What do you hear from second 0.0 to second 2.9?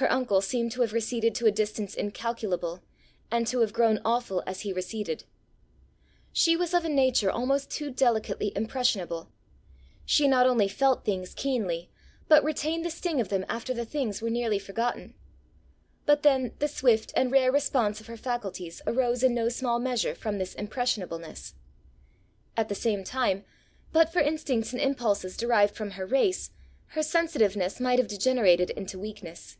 Her uncle seemed to have receded to a distance incalculable,